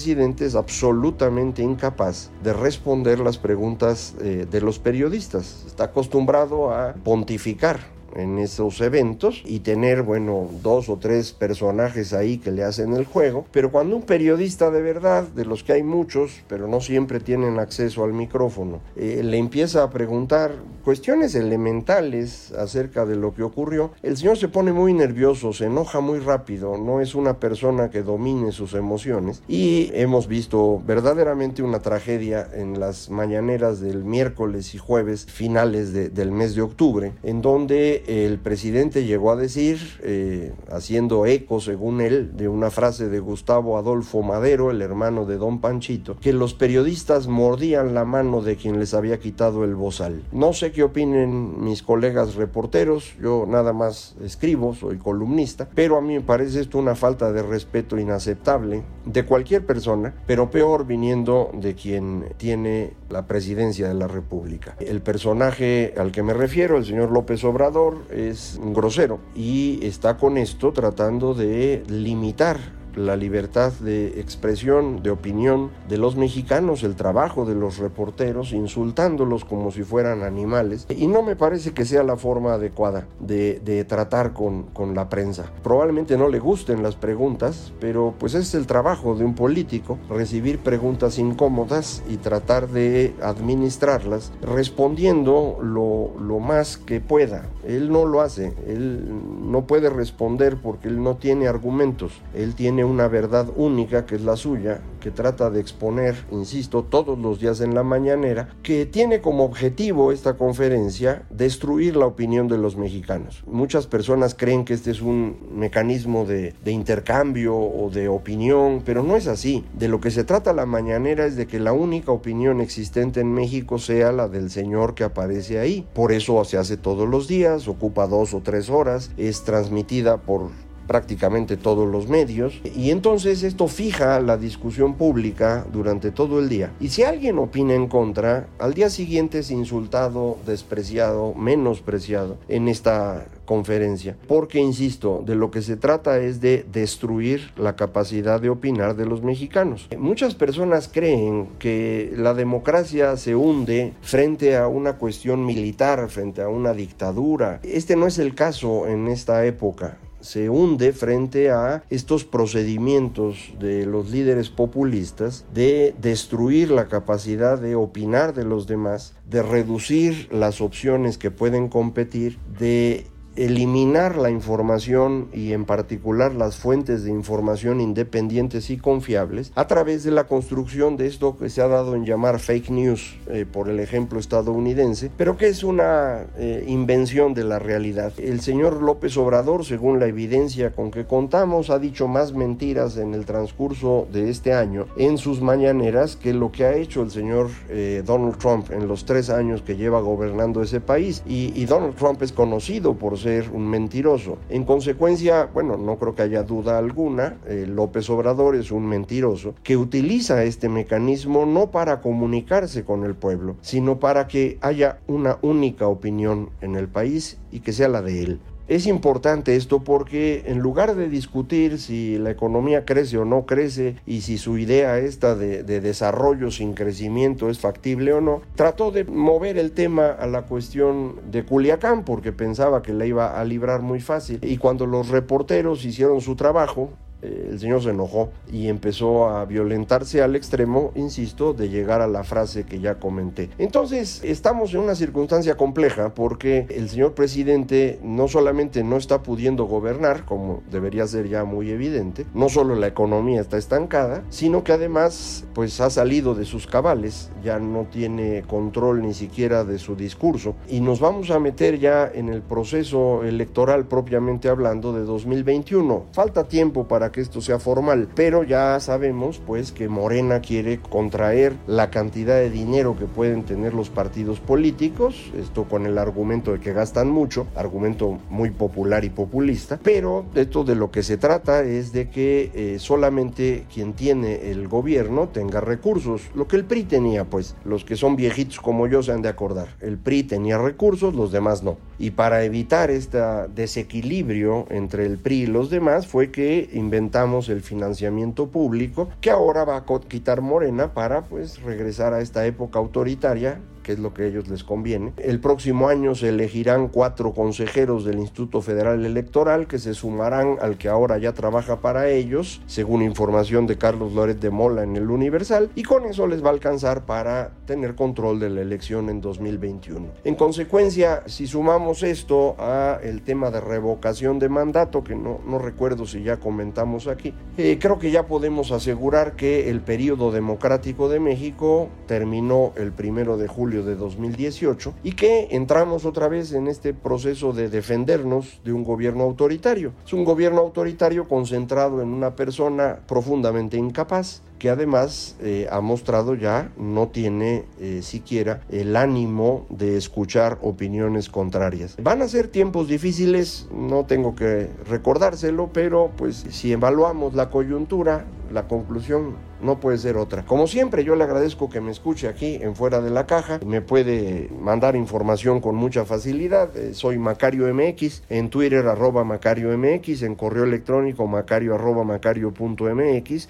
es 0.45 0.55
absolutamente 0.55 1.61
incapaz 1.61 2.31
de 2.43 2.53
responder 2.53 3.19
las 3.19 3.37
preguntas 3.37 4.15
eh, 4.21 4.47
de 4.49 4.61
los 4.61 4.79
periodistas. 4.79 5.63
Está 5.67 5.85
acostumbrado 5.85 6.73
a 6.73 6.93
pontificar 6.93 7.79
en 8.15 8.37
esos 8.37 8.81
eventos 8.81 9.43
y 9.45 9.59
tener, 9.59 10.03
bueno, 10.03 10.47
dos 10.61 10.89
o 10.89 10.97
tres 10.97 11.31
personajes 11.31 12.13
ahí 12.13 12.37
que 12.37 12.51
le 12.51 12.63
hacen 12.63 12.93
el 12.93 13.05
juego. 13.05 13.45
Pero 13.51 13.71
cuando 13.71 13.95
un 13.95 14.03
periodista 14.03 14.71
de 14.71 14.81
verdad, 14.81 15.23
de 15.23 15.45
los 15.45 15.63
que 15.63 15.73
hay 15.73 15.83
muchos, 15.83 16.41
pero 16.47 16.67
no 16.67 16.81
siempre 16.81 17.19
tienen 17.19 17.59
acceso 17.59 18.03
al 18.03 18.13
micrófono, 18.13 18.79
eh, 18.95 19.21
le 19.23 19.37
empieza 19.37 19.83
a 19.83 19.89
preguntar 19.89 20.51
cuestiones 20.83 21.35
elementales 21.35 22.51
acerca 22.53 23.05
de 23.05 23.15
lo 23.15 23.33
que 23.33 23.43
ocurrió, 23.43 23.91
el 24.01 24.17
señor 24.17 24.37
se 24.37 24.47
pone 24.47 24.73
muy 24.73 24.93
nervioso, 24.93 25.53
se 25.53 25.65
enoja 25.65 25.99
muy 25.99 26.19
rápido, 26.19 26.77
no 26.77 27.01
es 27.01 27.15
una 27.15 27.39
persona 27.39 27.89
que 27.89 28.01
domine 28.01 28.51
sus 28.51 28.73
emociones 28.73 29.43
y 29.47 29.91
hemos 29.93 30.27
visto 30.27 30.81
verdaderamente 30.85 31.63
una 31.63 31.79
tragedia 31.79 32.47
en 32.53 32.79
las 32.79 33.09
mañaneras 33.09 33.79
del 33.79 34.03
miércoles 34.03 34.73
y 34.73 34.77
jueves 34.77 35.25
finales 35.25 35.93
del 35.93 36.31
mes 36.31 36.55
de 36.55 36.61
octubre, 36.61 37.13
en 37.23 37.41
donde 37.41 38.00
el 38.07 38.39
presidente 38.39 39.05
llegó 39.05 39.31
a 39.31 39.35
decir, 39.35 39.79
eh, 40.03 40.53
haciendo 40.71 41.25
eco, 41.25 41.59
según 41.59 42.01
él, 42.01 42.35
de 42.35 42.47
una 42.47 42.69
frase 42.69 43.09
de 43.09 43.19
Gustavo 43.19 43.77
Adolfo 43.77 44.21
Madero, 44.21 44.71
el 44.71 44.81
hermano 44.81 45.25
de 45.25 45.37
don 45.37 45.61
Panchito, 45.61 46.17
que 46.19 46.33
los 46.33 46.53
periodistas 46.53 47.27
mordían 47.27 47.93
la 47.93 48.05
mano 48.05 48.41
de 48.41 48.55
quien 48.55 48.79
les 48.79 48.93
había 48.93 49.19
quitado 49.19 49.63
el 49.63 49.75
bozal. 49.75 50.23
No 50.31 50.53
sé 50.53 50.71
qué 50.71 50.83
opinen 50.83 51.63
mis 51.63 51.83
colegas 51.83 52.35
reporteros, 52.35 53.13
yo 53.21 53.45
nada 53.47 53.73
más 53.73 54.15
escribo, 54.23 54.73
soy 54.73 54.97
columnista, 54.97 55.69
pero 55.73 55.97
a 55.97 56.01
mí 56.01 56.13
me 56.15 56.21
parece 56.21 56.61
esto 56.61 56.77
una 56.77 56.95
falta 56.95 57.31
de 57.31 57.43
respeto 57.43 57.97
inaceptable 57.97 58.83
de 59.05 59.25
cualquier 59.25 59.65
persona, 59.65 60.13
pero 60.25 60.51
peor 60.51 60.85
viniendo 60.85 61.51
de 61.53 61.75
quien 61.75 62.25
tiene 62.37 62.93
la 63.09 63.27
presidencia 63.27 63.87
de 63.87 63.93
la 63.93 64.07
República. 64.07 64.75
El 64.79 65.01
personaje 65.01 65.93
al 65.97 66.11
que 66.11 66.23
me 66.23 66.33
refiero, 66.33 66.77
el 66.77 66.85
señor 66.85 67.11
López 67.11 67.43
Obrador, 67.43 67.90
es 68.09 68.59
grosero 68.61 69.19
y 69.35 69.79
está 69.85 70.17
con 70.17 70.37
esto 70.37 70.71
tratando 70.71 71.33
de 71.33 71.83
limitar 71.87 72.80
la 72.95 73.15
libertad 73.15 73.71
de 73.73 74.19
expresión, 74.19 75.03
de 75.03 75.11
opinión 75.11 75.71
de 75.87 75.97
los 75.97 76.15
mexicanos, 76.15 76.83
el 76.83 76.95
trabajo 76.95 77.45
de 77.45 77.55
los 77.55 77.77
reporteros, 77.77 78.53
insultándolos 78.53 79.45
como 79.45 79.71
si 79.71 79.83
fueran 79.83 80.23
animales. 80.23 80.87
Y 80.89 81.07
no 81.07 81.21
me 81.21 81.35
parece 81.35 81.73
que 81.73 81.85
sea 81.85 82.03
la 82.03 82.17
forma 82.17 82.53
adecuada 82.53 83.07
de, 83.19 83.59
de 83.63 83.83
tratar 83.85 84.33
con, 84.33 84.63
con, 84.63 84.95
la 84.95 85.09
prensa. 85.09 85.51
Probablemente 85.63 86.17
no 86.17 86.27
le 86.27 86.39
gusten 86.39 86.83
las 86.83 86.95
preguntas, 86.95 87.71
pero 87.79 88.13
pues 88.17 88.33
es 88.33 88.53
el 88.55 88.67
trabajo 88.67 89.15
de 89.15 89.23
un 89.23 89.35
político, 89.35 89.97
recibir 90.09 90.59
preguntas 90.59 91.17
incómodas 91.17 92.03
y 92.09 92.17
tratar 92.17 92.67
de 92.67 93.13
administrarlas 93.21 94.31
respondiendo 94.41 95.57
lo, 95.61 96.11
lo 96.19 96.39
más 96.39 96.77
que 96.77 96.99
pueda. 96.99 97.47
Él 97.65 97.91
no 97.91 98.05
lo 98.05 98.21
hace, 98.21 98.53
él 98.67 99.03
no 99.49 99.65
puede 99.65 99.89
responder 99.89 100.57
porque 100.57 100.87
él 100.87 101.01
no 101.01 101.15
tiene 101.15 101.47
argumentos, 101.47 102.21
él 102.33 102.55
tiene 102.55 102.80
una 102.83 103.07
verdad 103.07 103.47
única 103.55 104.05
que 104.05 104.15
es 104.15 104.21
la 104.23 104.35
suya, 104.35 104.81
que 104.99 105.11
trata 105.11 105.49
de 105.49 105.59
exponer, 105.59 106.15
insisto, 106.31 106.83
todos 106.83 107.17
los 107.17 107.39
días 107.39 107.61
en 107.61 107.75
la 107.75 107.83
mañanera, 107.83 108.49
que 108.63 108.85
tiene 108.85 109.21
como 109.21 109.43
objetivo 109.43 110.11
esta 110.11 110.37
conferencia 110.37 111.23
destruir 111.29 111.95
la 111.95 112.05
opinión 112.05 112.47
de 112.47 112.57
los 112.57 112.77
mexicanos. 112.77 113.43
Muchas 113.45 113.87
personas 113.87 114.35
creen 114.35 114.65
que 114.65 114.73
este 114.73 114.91
es 114.91 115.01
un 115.01 115.37
mecanismo 115.53 116.25
de, 116.25 116.53
de 116.63 116.71
intercambio 116.71 117.57
o 117.57 117.89
de 117.89 118.07
opinión, 118.07 118.81
pero 118.85 119.03
no 119.03 119.15
es 119.15 119.27
así. 119.27 119.65
De 119.73 119.87
lo 119.87 119.99
que 119.99 120.11
se 120.11 120.23
trata 120.23 120.53
la 120.53 120.65
mañanera 120.65 121.25
es 121.25 121.35
de 121.35 121.47
que 121.47 121.59
la 121.59 121.73
única 121.73 122.11
opinión 122.11 122.61
existente 122.61 123.21
en 123.21 123.33
México 123.33 123.79
sea 123.79 124.11
la 124.11 124.27
del 124.27 124.49
señor 124.51 124.93
que 124.93 125.03
aparece 125.03 125.59
ahí. 125.59 125.87
Por 125.93 126.11
eso 126.11 126.43
se 126.45 126.57
hace 126.57 126.77
todos 126.77 127.07
los 127.07 127.27
días, 127.27 127.67
ocupa 127.67 128.07
dos 128.07 128.33
o 128.33 128.41
tres 128.41 128.69
horas, 128.69 129.11
es 129.17 129.43
transmitida 129.43 130.17
por 130.17 130.49
prácticamente 130.91 131.55
todos 131.55 131.89
los 131.89 132.09
medios 132.09 132.59
y 132.75 132.89
entonces 132.89 133.43
esto 133.43 133.69
fija 133.69 134.19
la 134.19 134.35
discusión 134.35 134.95
pública 134.95 135.65
durante 135.71 136.11
todo 136.11 136.37
el 136.37 136.49
día. 136.49 136.73
Y 136.81 136.89
si 136.89 137.03
alguien 137.03 137.39
opina 137.39 137.75
en 137.75 137.87
contra 137.87 138.47
al 138.59 138.73
día 138.73 138.89
siguiente 138.89 139.39
es 139.39 139.51
insultado 139.51 140.37
despreciado 140.45 141.33
menospreciado 141.33 142.35
en 142.49 142.67
esta 142.67 143.25
conferencia 143.45 144.17
porque 144.27 144.59
insisto 144.59 145.23
de 145.25 145.35
lo 145.35 145.49
que 145.49 145.61
se 145.61 145.77
trata 145.77 146.19
es 146.19 146.41
de 146.41 146.65
destruir 146.69 147.53
la 147.55 147.77
capacidad 147.77 148.41
de 148.41 148.49
opinar 148.49 148.97
de 148.97 149.05
los 149.05 149.23
mexicanos. 149.23 149.87
Muchas 149.97 150.35
personas 150.35 150.89
creen 150.91 151.47
que 151.57 152.13
la 152.17 152.33
democracia 152.33 153.15
se 153.15 153.33
hunde 153.33 153.93
frente 154.01 154.57
a 154.57 154.67
una 154.67 154.97
cuestión 154.97 155.45
militar 155.45 156.09
frente 156.09 156.41
a 156.41 156.49
una 156.49 156.73
dictadura. 156.73 157.61
Este 157.63 157.95
no 157.95 158.07
es 158.07 158.19
el 158.19 158.35
caso 158.35 158.87
en 158.87 159.07
esta 159.07 159.45
época 159.45 159.97
se 160.21 160.49
hunde 160.49 160.93
frente 160.93 161.51
a 161.51 161.83
estos 161.89 162.23
procedimientos 162.23 163.53
de 163.59 163.85
los 163.85 164.09
líderes 164.09 164.49
populistas 164.49 165.45
de 165.53 165.93
destruir 165.99 166.71
la 166.71 166.87
capacidad 166.87 167.59
de 167.59 167.75
opinar 167.75 168.33
de 168.33 168.45
los 168.45 168.67
demás, 168.67 169.15
de 169.29 169.43
reducir 169.43 170.27
las 170.31 170.61
opciones 170.61 171.17
que 171.17 171.31
pueden 171.31 171.67
competir, 171.67 172.37
de 172.57 173.05
eliminar 173.35 174.17
la 174.17 174.29
información 174.29 175.29
y 175.33 175.53
en 175.53 175.65
particular 175.65 176.33
las 176.33 176.57
fuentes 176.57 177.03
de 177.03 177.11
información 177.11 177.79
independientes 177.79 178.69
y 178.69 178.77
confiables 178.77 179.51
a 179.55 179.67
través 179.67 180.03
de 180.03 180.11
la 180.11 180.25
construcción 180.25 180.97
de 180.97 181.07
esto 181.07 181.37
que 181.37 181.49
se 181.49 181.61
ha 181.61 181.67
dado 181.67 181.95
en 181.95 182.05
llamar 182.05 182.39
fake 182.39 182.69
news 182.69 183.17
eh, 183.27 183.45
por 183.51 183.69
el 183.69 183.79
ejemplo 183.79 184.19
estadounidense, 184.19 185.11
pero 185.17 185.37
que 185.37 185.47
es 185.47 185.63
una 185.63 186.25
eh, 186.37 186.65
invención 186.67 187.33
de 187.33 187.43
la 187.43 187.59
realidad. 187.59 188.13
El 188.17 188.41
señor 188.41 188.81
López 188.81 189.15
Obrador, 189.17 189.65
según 189.65 189.99
la 189.99 190.07
evidencia 190.07 190.71
con 190.71 190.91
que 190.91 191.05
contamos, 191.05 191.69
ha 191.69 191.79
dicho 191.79 192.07
más 192.07 192.33
mentiras 192.33 192.97
en 192.97 193.13
el 193.13 193.25
transcurso 193.25 194.07
de 194.11 194.29
este 194.29 194.53
año 194.53 194.87
en 194.97 195.17
sus 195.17 195.41
mañaneras 195.41 196.15
que 196.15 196.33
lo 196.33 196.51
que 196.51 196.65
ha 196.65 196.75
hecho 196.75 197.01
el 197.01 197.11
señor 197.11 197.49
eh, 197.69 198.03
Donald 198.05 198.37
Trump 198.37 198.71
en 198.71 198.87
los 198.87 199.05
tres 199.05 199.29
años 199.29 199.61
que 199.61 199.77
lleva 199.77 200.01
gobernando 200.01 200.61
ese 200.61 200.81
país. 200.81 201.23
Y, 201.25 201.53
y 201.55 201.65
Donald 201.65 201.95
Trump 201.95 202.21
es 202.21 202.31
conocido 202.31 202.95
por 202.95 203.17
ser 203.21 203.49
un 203.51 203.67
mentiroso. 203.67 204.37
En 204.49 204.65
consecuencia, 204.65 205.49
bueno, 205.53 205.77
no 205.77 205.97
creo 205.97 206.15
que 206.15 206.23
haya 206.23 206.43
duda 206.43 206.77
alguna, 206.77 207.37
eh, 207.47 207.65
López 207.67 208.09
Obrador 208.09 208.55
es 208.55 208.71
un 208.71 208.85
mentiroso 208.85 209.55
que 209.63 209.77
utiliza 209.77 210.43
este 210.43 210.69
mecanismo 210.69 211.45
no 211.45 211.71
para 211.71 212.01
comunicarse 212.01 212.83
con 212.83 213.03
el 213.03 213.15
pueblo, 213.15 213.55
sino 213.61 213.99
para 213.99 214.27
que 214.27 214.57
haya 214.61 214.99
una 215.07 215.37
única 215.41 215.87
opinión 215.87 216.49
en 216.61 216.75
el 216.75 216.87
país 216.87 217.39
y 217.51 217.61
que 217.61 217.73
sea 217.73 217.87
la 217.87 218.01
de 218.01 218.23
él. 218.23 218.39
Es 218.71 218.87
importante 218.87 219.57
esto 219.57 219.83
porque 219.83 220.43
en 220.45 220.59
lugar 220.59 220.95
de 220.95 221.09
discutir 221.09 221.77
si 221.77 222.17
la 222.17 222.31
economía 222.31 222.85
crece 222.85 223.17
o 223.17 223.25
no 223.25 223.45
crece 223.45 223.97
y 224.05 224.21
si 224.21 224.37
su 224.37 224.57
idea 224.57 224.97
esta 224.97 225.35
de, 225.35 225.63
de, 225.63 225.81
desarrollo 225.81 226.51
sin 226.51 226.73
crecimiento 226.73 227.49
es 227.49 227.59
factible 227.59 228.13
o 228.13 228.21
no, 228.21 228.41
trató 228.55 228.91
de 228.91 229.03
mover 229.03 229.57
el 229.57 229.73
tema 229.73 230.07
a 230.07 230.25
la 230.25 230.43
cuestión 230.43 231.17
de 231.29 231.43
Culiacán 231.43 232.05
porque 232.05 232.31
pensaba 232.31 232.81
que 232.81 232.93
la 232.93 233.05
iba 233.05 233.37
a 233.37 233.43
librar 233.43 233.81
muy 233.81 233.99
fácil. 233.99 234.39
Y 234.41 234.55
cuando 234.55 234.85
los 234.85 235.09
reporteros 235.09 235.83
hicieron 235.83 236.21
su 236.21 236.37
trabajo, 236.37 236.93
el 237.21 237.59
señor 237.59 237.81
se 237.83 237.89
enojó 237.89 238.29
y 238.51 238.67
empezó 238.67 239.29
a 239.29 239.45
violentarse 239.45 240.21
al 240.21 240.35
extremo, 240.35 240.91
insisto, 240.95 241.53
de 241.53 241.69
llegar 241.69 242.01
a 242.01 242.07
la 242.07 242.23
frase 242.23 242.65
que 242.65 242.79
ya 242.79 242.95
comenté. 242.99 243.49
Entonces, 243.57 244.21
estamos 244.23 244.73
en 244.73 244.81
una 244.81 244.95
circunstancia 244.95 245.55
compleja 245.55 246.13
porque 246.13 246.65
el 246.69 246.89
señor 246.89 247.13
presidente 247.13 247.99
no 248.03 248.27
solamente 248.27 248.83
no 248.83 248.97
está 248.97 249.23
pudiendo 249.23 249.65
gobernar, 249.65 250.25
como 250.25 250.61
debería 250.71 251.07
ser 251.07 251.27
ya 251.27 251.43
muy 251.43 251.69
evidente, 251.69 252.25
no 252.33 252.49
solo 252.49 252.75
la 252.75 252.87
economía 252.87 253.41
está 253.41 253.57
estancada, 253.57 254.23
sino 254.29 254.63
que 254.63 254.73
además 254.73 255.45
pues 255.53 255.79
ha 255.81 255.89
salido 255.89 256.35
de 256.35 256.45
sus 256.45 256.67
cabales, 256.67 257.31
ya 257.43 257.59
no 257.59 257.85
tiene 257.91 258.43
control 258.43 259.01
ni 259.01 259.13
siquiera 259.13 259.63
de 259.63 259.79
su 259.79 259.95
discurso 259.95 260.55
y 260.67 260.79
nos 260.81 260.99
vamos 260.99 261.31
a 261.31 261.39
meter 261.39 261.79
ya 261.79 262.09
en 262.13 262.29
el 262.29 262.41
proceso 262.41 263.23
electoral 263.23 263.85
propiamente 263.85 264.49
hablando 264.49 264.93
de 264.93 265.01
2021. 265.01 266.05
Falta 266.11 266.47
tiempo 266.47 266.87
para 266.87 267.10
que 267.11 267.21
esto 267.21 267.41
sea 267.41 267.59
formal, 267.59 268.07
pero 268.15 268.43
ya 268.43 268.79
sabemos 268.79 269.41
pues 269.45 269.71
que 269.71 269.87
Morena 269.87 270.41
quiere 270.41 270.79
contraer 270.79 271.53
la 271.67 271.89
cantidad 271.89 272.35
de 272.35 272.49
dinero 272.49 272.95
que 272.97 273.05
pueden 273.05 273.43
tener 273.43 273.73
los 273.73 273.89
partidos 273.89 274.39
políticos, 274.39 275.31
esto 275.37 275.65
con 275.65 275.85
el 275.85 275.97
argumento 275.97 276.53
de 276.53 276.59
que 276.59 276.73
gastan 276.73 277.09
mucho, 277.09 277.47
argumento 277.55 278.19
muy 278.29 278.49
popular 278.49 279.03
y 279.03 279.09
populista, 279.09 279.79
pero 279.81 280.25
esto 280.35 280.63
de 280.63 280.75
lo 280.75 280.91
que 280.91 281.03
se 281.03 281.17
trata 281.17 281.63
es 281.63 281.91
de 281.91 282.09
que 282.09 282.51
eh, 282.53 282.79
solamente 282.79 283.65
quien 283.73 283.93
tiene 283.93 284.51
el 284.51 284.67
gobierno 284.67 285.29
tenga 285.29 285.61
recursos, 285.61 286.23
lo 286.35 286.47
que 286.47 286.55
el 286.55 286.65
PRI 286.65 286.83
tenía 286.83 287.25
pues, 287.25 287.55
los 287.65 287.83
que 287.83 287.95
son 287.95 288.15
viejitos 288.15 288.59
como 288.59 288.87
yo 288.87 289.03
se 289.03 289.11
han 289.11 289.21
de 289.21 289.29
acordar, 289.29 289.69
el 289.81 289.97
PRI 289.97 290.23
tenía 290.23 290.57
recursos, 290.57 291.13
los 291.13 291.31
demás 291.31 291.63
no, 291.63 291.77
y 292.01 292.09
para 292.09 292.43
evitar 292.43 292.89
este 292.89 293.19
desequilibrio 293.53 294.65
entre 294.71 295.05
el 295.05 295.19
PRI 295.19 295.43
y 295.43 295.45
los 295.45 295.69
demás 295.69 296.07
fue 296.07 296.31
que 296.31 296.67
inventamos 296.73 297.47
el 297.47 297.61
financiamiento 297.61 298.47
público 298.47 299.09
que 299.21 299.29
ahora 299.29 299.65
va 299.65 299.77
a 299.77 299.85
quitar 300.07 300.41
Morena 300.41 300.95
para 300.95 301.21
pues 301.25 301.61
regresar 301.61 302.15
a 302.15 302.21
esta 302.21 302.43
época 302.47 302.79
autoritaria 302.79 303.59
que 303.81 303.93
es 303.93 303.99
lo 303.99 304.13
que 304.13 304.23
a 304.23 304.25
ellos 304.27 304.47
les 304.47 304.63
conviene. 304.63 305.13
El 305.17 305.39
próximo 305.39 305.87
año 305.87 306.15
se 306.15 306.29
elegirán 306.29 306.87
cuatro 306.87 307.33
consejeros 307.33 308.05
del 308.05 308.19
Instituto 308.19 308.61
Federal 308.61 309.05
Electoral 309.05 309.67
que 309.67 309.79
se 309.79 309.93
sumarán 309.93 310.57
al 310.61 310.77
que 310.77 310.89
ahora 310.89 311.17
ya 311.17 311.33
trabaja 311.33 311.81
para 311.81 312.09
ellos, 312.09 312.61
según 312.65 313.01
información 313.01 313.67
de 313.67 313.77
Carlos 313.77 314.13
Loret 314.13 314.39
de 314.39 314.49
Mola 314.49 314.83
en 314.83 314.95
el 314.95 315.09
Universal, 315.09 315.69
y 315.75 315.83
con 315.83 316.05
eso 316.05 316.27
les 316.27 316.43
va 316.43 316.49
a 316.49 316.53
alcanzar 316.53 317.05
para 317.05 317.51
tener 317.65 317.95
control 317.95 318.39
de 318.39 318.49
la 318.49 318.61
elección 318.61 319.09
en 319.09 319.21
2021. 319.21 320.07
En 320.23 320.35
consecuencia, 320.35 321.23
si 321.25 321.47
sumamos 321.47 322.03
esto 322.03 322.55
a 322.59 322.99
el 323.03 323.21
tema 323.21 323.51
de 323.51 323.61
revocación 323.61 324.39
de 324.39 324.49
mandato, 324.49 325.03
que 325.03 325.15
no, 325.15 325.39
no 325.45 325.59
recuerdo 325.59 326.05
si 326.05 326.23
ya 326.23 326.37
comentamos 326.37 327.07
aquí, 327.07 327.33
eh, 327.57 327.77
creo 327.79 327.99
que 327.99 328.11
ya 328.11 328.27
podemos 328.27 328.71
asegurar 328.71 329.35
que 329.35 329.69
el 329.69 329.81
periodo 329.81 330.31
democrático 330.31 331.09
de 331.09 331.19
México 331.19 331.89
terminó 332.07 332.73
el 332.75 332.91
primero 332.91 333.37
de 333.37 333.47
julio 333.47 333.70
de 333.71 333.95
2018 333.95 334.93
y 335.03 335.13
que 335.13 335.47
entramos 335.51 336.05
otra 336.05 336.27
vez 336.27 336.51
en 336.51 336.67
este 336.67 336.93
proceso 336.93 337.53
de 337.53 337.69
defendernos 337.69 338.59
de 338.65 338.73
un 338.73 338.83
gobierno 338.83 339.23
autoritario. 339.23 339.93
Es 340.05 340.11
un 340.11 340.25
gobierno 340.25 340.59
autoritario 340.59 341.29
concentrado 341.29 342.01
en 342.01 342.09
una 342.09 342.35
persona 342.35 342.99
profundamente 343.07 343.77
incapaz 343.77 344.41
que 344.61 344.69
además 344.69 345.37
eh, 345.41 345.67
ha 345.71 345.81
mostrado 345.81 346.35
ya 346.35 346.71
no 346.77 347.07
tiene 347.07 347.65
eh, 347.79 348.01
siquiera 348.03 348.61
el 348.69 348.95
ánimo 348.95 349.65
de 349.71 349.97
escuchar 349.97 350.59
opiniones 350.61 351.29
contrarias. 351.29 351.97
Van 351.99 352.21
a 352.21 352.27
ser 352.27 352.47
tiempos 352.47 352.87
difíciles, 352.87 353.67
no 353.73 354.05
tengo 354.05 354.35
que 354.35 354.69
recordárselo, 354.87 355.71
pero 355.73 356.11
pues 356.15 356.45
si 356.51 356.73
evaluamos 356.73 357.33
la 357.33 357.49
coyuntura, 357.49 358.27
la 358.51 358.67
conclusión 358.67 359.35
no 359.61 359.79
puede 359.79 359.97
ser 359.97 360.17
otra. 360.17 360.45
Como 360.45 360.67
siempre, 360.67 361.03
yo 361.03 361.15
le 361.15 361.23
agradezco 361.23 361.69
que 361.69 361.81
me 361.81 361.91
escuche 361.91 362.27
aquí 362.27 362.59
en 362.61 362.75
Fuera 362.75 363.01
de 363.01 363.09
la 363.09 363.25
Caja. 363.25 363.59
Me 363.65 363.81
puede 363.81 364.49
mandar 364.59 364.95
información 364.95 365.61
con 365.61 365.75
mucha 365.75 366.05
facilidad. 366.05 366.75
Eh, 366.75 366.93
soy 366.93 367.17
Macario 367.17 367.71
MX, 367.73 368.23
en 368.29 368.49
Twitter 368.49 368.87
arroba 368.87 369.23
Macario 369.23 369.75
MX, 369.77 370.23
en 370.23 370.35
correo 370.35 370.63
electrónico 370.63 371.27
macario 371.27 371.75
arroba 371.75 372.01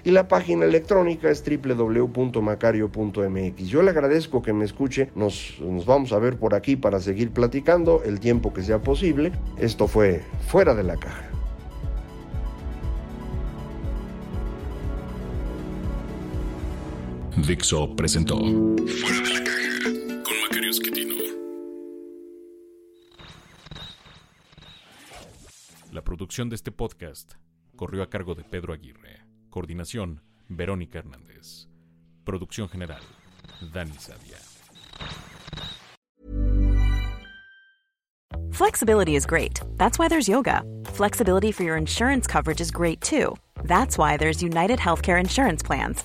y 0.04 0.10
la 0.10 0.28
página 0.28 0.64
electrónica 0.64 1.30
es 1.30 1.44
www.macario.mx. 1.44 3.68
Yo 3.68 3.82
le 3.82 3.90
agradezco 3.90 4.42
que 4.42 4.52
me 4.52 4.64
escuche. 4.64 5.10
Nos, 5.14 5.58
nos 5.60 5.86
vamos 5.86 6.12
a 6.12 6.18
ver 6.18 6.36
por 6.36 6.54
aquí 6.54 6.76
para 6.76 7.00
seguir 7.00 7.32
platicando 7.32 8.02
el 8.04 8.20
tiempo 8.20 8.52
que 8.52 8.62
sea 8.62 8.82
posible. 8.82 9.32
Esto 9.58 9.88
fue 9.88 10.22
Fuera 10.46 10.74
de 10.74 10.84
la 10.84 10.96
Caja. 10.96 11.41
Dixo 17.36 17.96
presentó 17.96 18.36
Fuera 18.36 19.20
de 19.20 19.30
la 19.32 19.44
caja 19.44 20.22
con 20.22 20.40
Macario 20.42 20.70
Esquetino. 20.70 21.14
La 25.92 26.04
producción 26.04 26.48
de 26.50 26.56
este 26.56 26.70
podcast 26.70 27.32
corrió 27.76 28.02
a 28.02 28.10
cargo 28.10 28.34
de 28.34 28.44
Pedro 28.44 28.74
Aguirre. 28.74 29.22
Coordinación, 29.50 30.22
Verónica 30.48 30.98
Hernández. 30.98 31.68
Producción 32.24 32.68
general, 32.68 33.02
Dani 33.72 33.96
Sadia. 33.98 34.38
Flexibility 38.52 39.16
is 39.16 39.26
great. 39.26 39.60
That's 39.78 39.98
why 39.98 40.08
there's 40.08 40.28
yoga. 40.28 40.62
Flexibility 40.84 41.50
for 41.50 41.64
your 41.64 41.76
insurance 41.76 42.26
coverage 42.26 42.60
is 42.60 42.70
great 42.70 43.00
too. 43.00 43.34
That's 43.64 43.96
why 43.96 44.18
there's 44.18 44.42
United 44.42 44.78
Healthcare 44.78 45.18
Insurance 45.18 45.62
Plans. 45.62 46.04